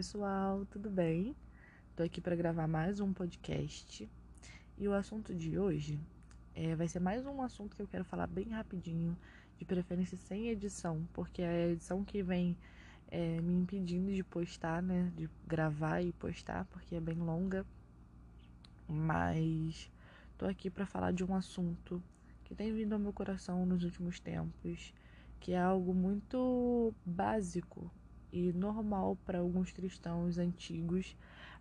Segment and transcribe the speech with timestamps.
[0.00, 1.36] pessoal, tudo bem?
[1.94, 4.08] Tô aqui para gravar mais um podcast
[4.78, 6.00] e o assunto de hoje
[6.54, 9.14] é, vai ser mais um assunto que eu quero falar bem rapidinho,
[9.58, 12.56] de preferência sem edição, porque é a edição que vem
[13.08, 15.12] é, me impedindo de postar, né?
[15.14, 17.66] De gravar e postar, porque é bem longa.
[18.88, 19.92] Mas
[20.38, 22.02] tô aqui para falar de um assunto
[22.44, 24.94] que tem vindo ao meu coração nos últimos tempos,
[25.38, 27.92] que é algo muito básico
[28.32, 31.16] e normal para alguns cristãos antigos,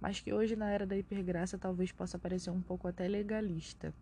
[0.00, 3.94] mas que hoje na era da hipergraça talvez possa parecer um pouco até legalista.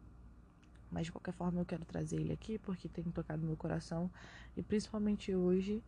[0.90, 4.10] Mas de qualquer forma eu quero trazer ele aqui porque tem tocado meu coração
[4.56, 5.82] e principalmente hoje,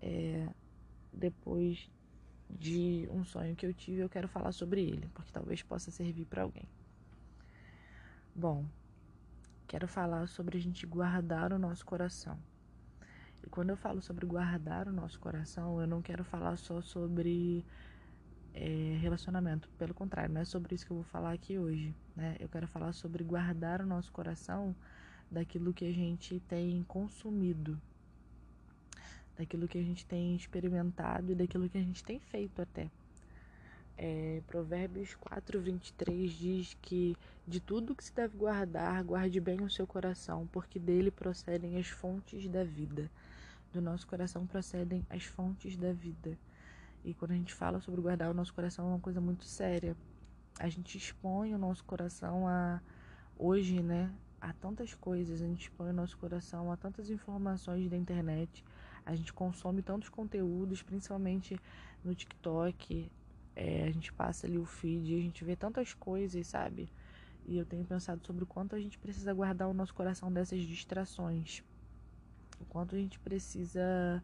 [0.00, 0.48] é,
[1.12, 1.90] depois
[2.48, 6.24] de um sonho que eu tive, eu quero falar sobre ele, porque talvez possa servir
[6.26, 6.68] para alguém.
[8.34, 8.64] Bom,
[9.66, 12.38] quero falar sobre a gente guardar o nosso coração.
[13.50, 17.64] Quando eu falo sobre guardar o nosso coração, eu não quero falar só sobre
[18.54, 19.68] é, relacionamento.
[19.78, 21.94] Pelo contrário, não é sobre isso que eu vou falar aqui hoje.
[22.16, 22.36] Né?
[22.38, 24.74] Eu quero falar sobre guardar o nosso coração
[25.30, 27.80] daquilo que a gente tem consumido,
[29.36, 32.88] daquilo que a gente tem experimentado e daquilo que a gente tem feito até.
[33.96, 39.70] É, Provérbios 4, 23 diz que de tudo que se deve guardar, guarde bem o
[39.70, 43.08] seu coração, porque dele procedem as fontes da vida
[43.74, 46.38] do nosso coração procedem as fontes da vida.
[47.04, 49.96] E quando a gente fala sobre guardar o nosso coração é uma coisa muito séria.
[50.58, 52.80] A gente expõe o nosso coração a
[53.36, 57.96] hoje, né, a tantas coisas, a gente expõe o nosso coração a tantas informações da
[57.96, 58.64] internet.
[59.04, 61.58] A gente consome tantos conteúdos, principalmente
[62.02, 63.10] no TikTok.
[63.56, 66.88] É, a gente passa ali o feed, a gente vê tantas coisas, sabe?
[67.44, 70.62] E eu tenho pensado sobre o quanto a gente precisa guardar o nosso coração dessas
[70.62, 71.62] distrações
[72.64, 74.22] o quanto a gente precisa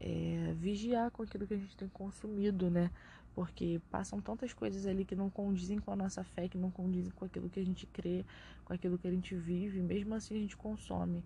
[0.00, 2.90] é, vigiar com aquilo que a gente tem consumido, né?
[3.34, 7.12] Porque passam tantas coisas ali que não condizem com a nossa fé, que não condizem
[7.12, 8.24] com aquilo que a gente crê,
[8.64, 11.24] com aquilo que a gente vive, mesmo assim a gente consome.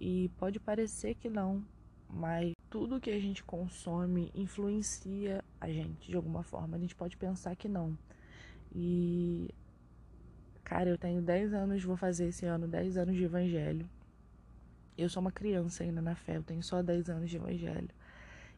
[0.00, 1.62] E pode parecer que não,
[2.08, 6.76] mas tudo que a gente consome influencia a gente de alguma forma.
[6.76, 7.98] A gente pode pensar que não.
[8.72, 9.52] E,
[10.62, 13.88] cara, eu tenho 10 anos, vou fazer esse ano 10 anos de evangelho.
[15.00, 17.88] Eu sou uma criança ainda na fé, eu tenho só 10 anos de evangelho.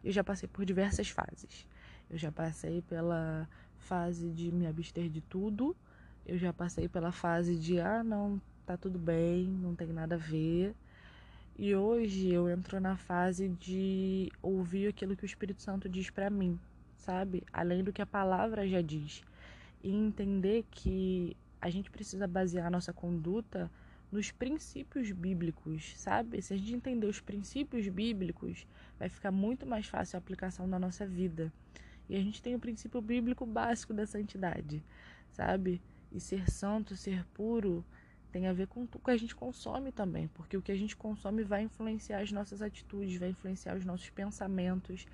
[0.02, 1.64] Eu já passei por diversas fases.
[2.10, 3.48] Eu já passei pela
[3.78, 5.76] fase de me abster de tudo.
[6.26, 10.18] Eu já passei pela fase de, ah, não, tá tudo bem, não tem nada a
[10.18, 10.74] ver.
[11.56, 16.28] E hoje eu entro na fase de ouvir aquilo que o Espírito Santo diz para
[16.28, 16.58] mim,
[16.96, 17.44] sabe?
[17.52, 19.22] Além do que a palavra já diz.
[19.80, 23.70] E entender que a gente precisa basear a nossa conduta
[24.12, 26.42] nos princípios bíblicos, sabe?
[26.42, 28.66] Se a gente entender os princípios bíblicos,
[28.98, 31.50] vai ficar muito mais fácil a aplicação na nossa vida.
[32.10, 34.84] E a gente tem o princípio bíblico básico da santidade,
[35.30, 35.80] sabe?
[36.12, 37.82] E ser santo, ser puro,
[38.30, 40.94] tem a ver com o que a gente consome também, porque o que a gente
[40.94, 45.06] consome vai influenciar as nossas atitudes, vai influenciar os nossos pensamentos.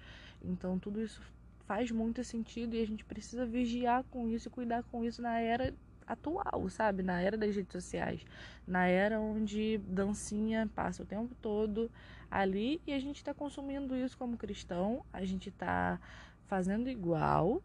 [0.42, 1.22] Então, tudo isso
[1.66, 5.38] faz muito sentido e a gente precisa vigiar com isso e cuidar com isso na
[5.38, 5.72] era
[6.08, 7.02] atual, sabe?
[7.02, 8.24] Na era das redes sociais,
[8.66, 11.90] na era onde dancinha passa o tempo todo
[12.30, 16.00] ali e a gente está consumindo isso como cristão, a gente está
[16.46, 17.62] fazendo igual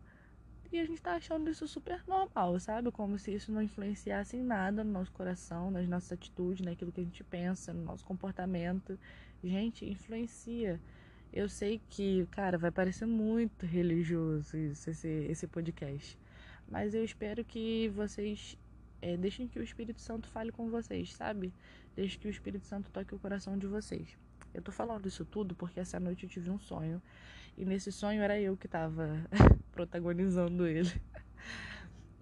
[0.72, 2.92] e a gente está achando isso super normal, sabe?
[2.92, 7.00] Como se isso não influenciasse em nada no nosso coração, nas nossas atitudes, naquilo que
[7.00, 8.98] a gente pensa, no nosso comportamento.
[9.44, 10.82] Gente, influencia.
[11.32, 16.18] Eu sei que, cara, vai parecer muito religioso isso, esse, esse podcast.
[16.68, 18.58] Mas eu espero que vocês
[19.02, 21.54] é, deixem que o Espírito Santo fale com vocês, sabe?
[21.96, 24.18] Deixe que o Espírito Santo toque o coração de vocês.
[24.54, 27.02] Eu tô falando isso tudo porque essa noite eu tive um sonho.
[27.58, 29.10] E nesse sonho era eu que tava
[29.72, 30.92] protagonizando ele.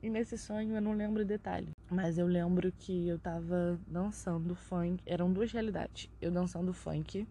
[0.04, 5.04] E nesse sonho eu não lembro detalhe, mas eu lembro que eu tava dançando funk.
[5.06, 6.10] Eram duas realidades.
[6.20, 7.28] Eu dançando funk,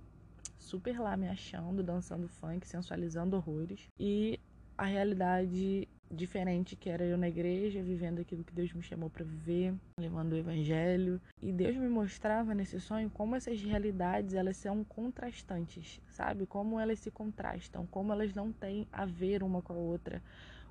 [0.56, 3.88] super lá me achando, dançando funk, sensualizando horrores.
[3.98, 4.38] E
[4.78, 9.24] a realidade diferente que era eu na igreja, vivendo aquilo que Deus me chamou para
[9.24, 11.20] viver, levando o evangelho.
[11.40, 16.46] E Deus me mostrava nesse sonho como essas realidades, elas são contrastantes, sabe?
[16.46, 20.22] Como elas se contrastam, como elas não têm a ver uma com a outra,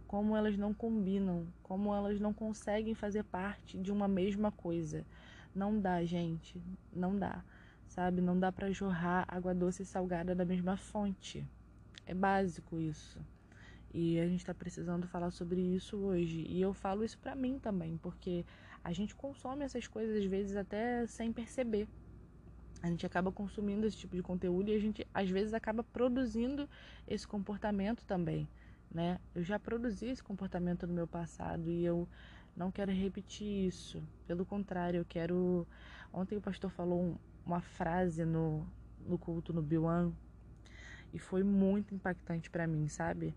[0.07, 5.05] como elas não combinam, como elas não conseguem fazer parte de uma mesma coisa.
[5.55, 6.61] Não dá, gente,
[6.93, 7.43] não dá.
[7.87, 8.21] Sabe?
[8.21, 11.47] Não dá para jorrar água doce e salgada da mesma fonte.
[12.05, 13.19] É básico isso.
[13.93, 16.45] E a gente está precisando falar sobre isso hoje.
[16.47, 18.45] E eu falo isso para mim também, porque
[18.83, 21.87] a gente consome essas coisas às vezes até sem perceber.
[22.81, 26.69] A gente acaba consumindo esse tipo de conteúdo e a gente às vezes acaba produzindo
[27.07, 28.47] esse comportamento também.
[28.91, 29.19] né?
[29.35, 32.07] Eu já produzi esse comportamento no meu passado e eu
[32.55, 34.01] não quero repetir isso.
[34.27, 35.67] Pelo contrário, eu quero.
[36.13, 38.67] Ontem o pastor falou uma frase no,
[39.05, 40.11] no culto no Biwan
[41.13, 43.35] e foi muito impactante para mim, sabe?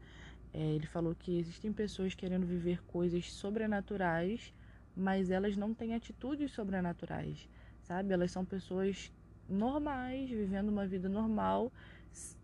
[0.53, 4.53] É, ele falou que existem pessoas querendo viver coisas sobrenaturais,
[4.95, 7.49] mas elas não têm atitudes sobrenaturais,
[7.83, 8.13] sabe?
[8.13, 9.11] Elas são pessoas
[9.49, 11.73] normais, vivendo uma vida normal,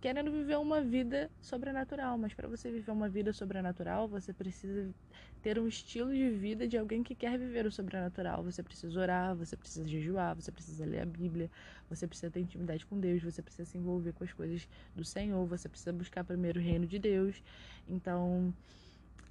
[0.01, 2.17] querendo viver uma vida sobrenatural.
[2.17, 4.95] Mas para você viver uma vida sobrenatural, você precisa
[5.43, 8.43] ter um estilo de vida de alguém que quer viver o sobrenatural.
[8.45, 11.51] Você precisa orar, você precisa jejuar, você precisa ler a Bíblia,
[11.89, 15.45] você precisa ter intimidade com Deus, você precisa se envolver com as coisas do Senhor,
[15.47, 17.43] você precisa buscar primeiro o reino de Deus.
[17.89, 18.53] Então,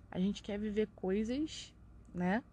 [0.10, 1.74] a gente quer viver coisas,
[2.14, 2.44] né?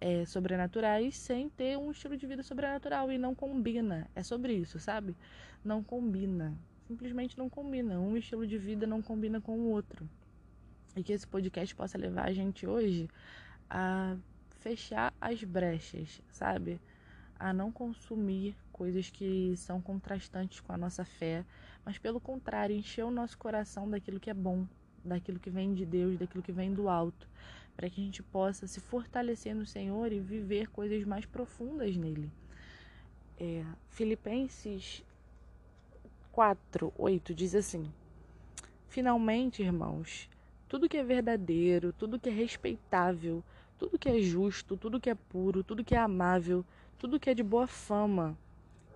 [0.00, 4.08] É, sobrenaturais sem ter um estilo de vida sobrenatural e não combina.
[4.14, 5.16] É sobre isso, sabe?
[5.64, 6.56] Não combina.
[6.88, 8.00] Simplesmente não combina.
[8.00, 10.08] Um estilo de vida não combina com o outro
[10.96, 13.10] e que esse podcast possa levar a gente hoje
[13.68, 14.16] a
[14.60, 16.80] fechar as brechas, sabe?
[17.38, 21.44] A não consumir coisas que são contrastantes com a nossa fé,
[21.84, 24.66] mas pelo contrário, encher o nosso coração daquilo que é bom,
[25.04, 27.28] daquilo que vem de Deus, daquilo que vem do alto,
[27.76, 32.32] para que a gente possa se fortalecer no Senhor e viver coisas mais profundas nele.
[33.38, 35.04] É, Filipenses
[36.38, 37.92] 4, 8 diz assim:
[38.86, 40.30] Finalmente, irmãos,
[40.68, 43.42] tudo que é verdadeiro, tudo que é respeitável,
[43.76, 46.64] tudo que é justo, tudo que é puro, tudo que é amável,
[46.96, 48.38] tudo que é de boa fama.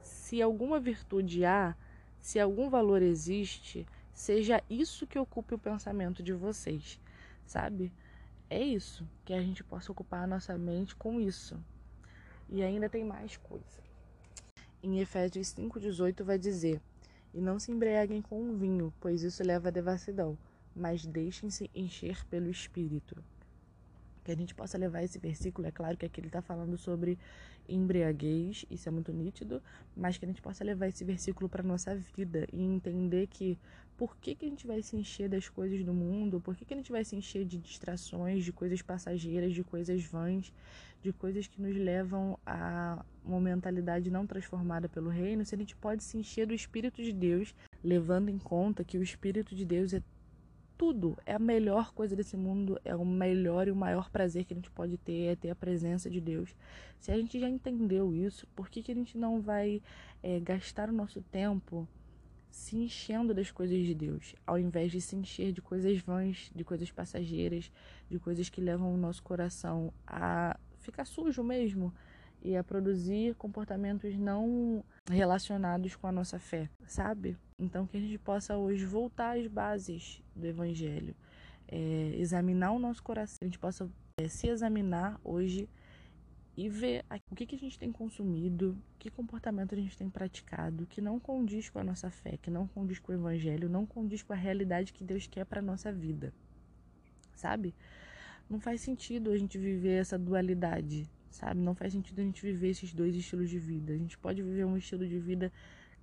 [0.00, 1.74] Se alguma virtude há,
[2.20, 7.00] se algum valor existe, seja isso que ocupe o pensamento de vocês,
[7.44, 7.92] sabe?
[8.48, 11.58] É isso, que a gente possa ocupar a nossa mente com isso.
[12.48, 13.82] E ainda tem mais coisa.
[14.80, 16.80] Em Efésios 5,18 vai dizer:
[17.34, 20.36] E não se embriaguem com vinho, pois isso leva à devassidão
[20.74, 23.22] mas deixem-se encher pelo Espírito.
[24.24, 27.18] Que a gente possa levar esse versículo, é claro que aqui ele está falando sobre
[27.68, 29.62] embriaguez, isso é muito nítido,
[29.96, 33.58] mas que a gente possa levar esse versículo para nossa vida e entender que
[33.96, 36.74] por que, que a gente vai se encher das coisas do mundo, por que, que
[36.74, 40.52] a gente vai se encher de distrações, de coisas passageiras, de coisas vãs,
[41.02, 45.76] de coisas que nos levam a uma mentalidade não transformada pelo reino, se a gente
[45.76, 49.92] pode se encher do Espírito de Deus, levando em conta que o Espírito de Deus
[49.92, 50.02] é
[50.82, 51.16] tudo.
[51.24, 54.56] É a melhor coisa desse mundo, é o melhor e o maior prazer que a
[54.56, 56.56] gente pode ter, é ter a presença de Deus.
[56.98, 59.80] Se a gente já entendeu isso, por que, que a gente não vai
[60.24, 61.86] é, gastar o nosso tempo
[62.50, 66.64] se enchendo das coisas de Deus, ao invés de se encher de coisas vãs, de
[66.64, 67.70] coisas passageiras,
[68.10, 71.94] de coisas que levam o nosso coração a ficar sujo mesmo
[72.42, 77.38] e a produzir comportamentos não relacionados com a nossa fé, sabe?
[77.62, 81.14] Então, que a gente possa hoje voltar às bases do Evangelho,
[81.68, 85.68] é, examinar o nosso coração, a gente possa é, se examinar hoje
[86.56, 90.86] e ver o que, que a gente tem consumido, que comportamento a gente tem praticado,
[90.86, 94.24] que não condiz com a nossa fé, que não condiz com o Evangelho, não condiz
[94.24, 96.34] com a realidade que Deus quer para a nossa vida,
[97.32, 97.72] sabe?
[98.50, 101.60] Não faz sentido a gente viver essa dualidade, sabe?
[101.60, 103.92] Não faz sentido a gente viver esses dois estilos de vida.
[103.92, 105.50] A gente pode viver um estilo de vida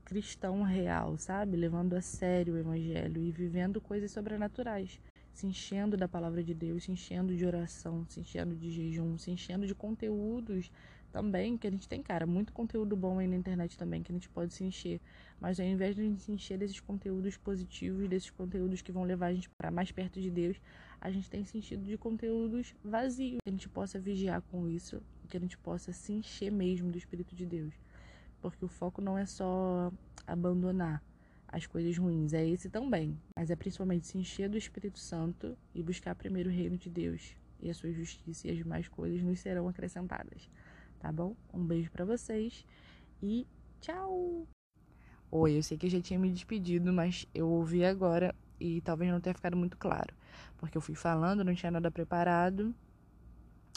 [0.09, 1.55] cristão real, sabe?
[1.55, 4.99] Levando a sério o evangelho e vivendo coisas sobrenaturais,
[5.31, 9.29] se enchendo da palavra de Deus, se enchendo de oração, se enchendo de jejum, se
[9.29, 10.71] enchendo de conteúdos
[11.11, 14.15] também, que a gente tem, cara, muito conteúdo bom aí na internet também que a
[14.15, 14.99] gente pode se encher.
[15.39, 19.03] Mas ao invés de a gente se encher desses conteúdos positivos, desses conteúdos que vão
[19.03, 20.59] levar a gente para mais perto de Deus,
[20.99, 23.37] a gente tem sentido de conteúdos vazios.
[23.43, 26.97] Que a gente possa vigiar com isso, que a gente possa se encher mesmo do
[26.97, 27.75] Espírito de Deus
[28.41, 29.91] porque o foco não é só
[30.25, 31.03] abandonar
[31.47, 35.81] as coisas ruins, é esse também, mas é principalmente se encher do Espírito Santo e
[35.81, 39.39] buscar primeiro o reino de Deus e a sua justiça e as demais coisas nos
[39.39, 40.49] serão acrescentadas,
[40.99, 41.35] tá bom?
[41.53, 42.65] Um beijo para vocês
[43.21, 43.47] e
[43.81, 44.47] tchau.
[45.31, 49.11] Oi, eu sei que eu já tinha me despedido, mas eu ouvi agora e talvez
[49.11, 50.13] não tenha ficado muito claro,
[50.57, 52.75] porque eu fui falando, não tinha nada preparado,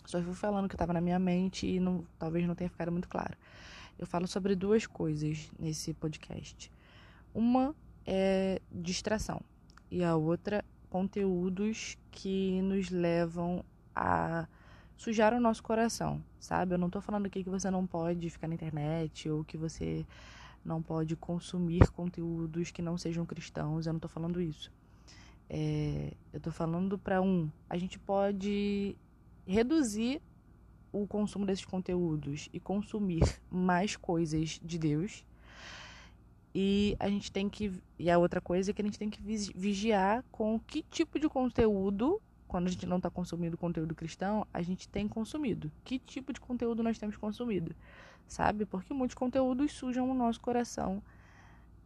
[0.05, 2.91] só fui falando o que estava na minha mente e não, talvez não tenha ficado
[2.91, 3.37] muito claro.
[3.99, 6.71] Eu falo sobre duas coisas nesse podcast.
[7.35, 9.41] Uma é distração
[9.91, 14.47] e a outra conteúdos que nos levam a
[14.97, 16.75] sujar o nosso coração, sabe?
[16.75, 20.07] Eu não tô falando aqui que você não pode ficar na internet ou que você
[20.65, 24.71] não pode consumir conteúdos que não sejam cristãos, eu não tô falando isso.
[25.49, 28.97] É, eu tô falando para um, a gente pode
[29.47, 30.23] reduzir
[30.93, 35.25] o consumo desses conteúdos e consumir mais coisas de Deus.
[36.55, 37.73] E a gente tem que.
[37.99, 41.29] E a outra coisa é que a gente tem que vigiar com que tipo de
[41.29, 45.73] conteúdo, quando a gente não está consumindo conteúdo cristão, a gente tem consumido.
[45.83, 47.75] Que tipo de conteúdo nós temos consumido,
[48.27, 48.67] sabe?
[48.67, 51.03] Porque muitos conteúdos sujam o nosso coração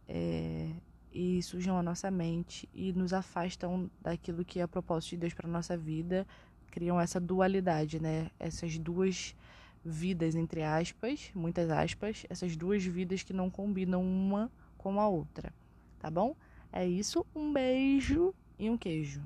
[0.05, 0.69] é,
[1.13, 5.33] e sujam a nossa mente e nos afastam daquilo que é a propósito de Deus
[5.33, 6.27] para nossa vida,
[6.71, 8.29] criam essa dualidade, né?
[8.39, 9.35] Essas duas
[9.83, 15.53] vidas, entre aspas, muitas aspas, essas duas vidas que não combinam uma com a outra,
[15.99, 16.35] tá bom?
[16.71, 19.21] É isso, um beijo e um queijo.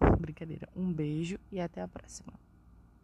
[0.18, 2.32] Brincadeira, um beijo e até a próxima.